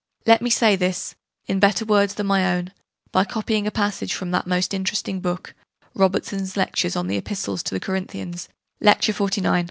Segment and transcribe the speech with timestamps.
[0.25, 1.13] Let me say this,
[1.45, 2.71] in better words than my own,
[3.11, 5.53] by copying a passage from that most interesting book,
[5.93, 9.59] Robertson's Lectures on the Epistles to the Corinthians, Lecture XLIX.